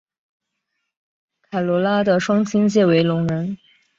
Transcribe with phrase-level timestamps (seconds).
[1.43, 3.59] 凯萝拉的双亲皆为聋人。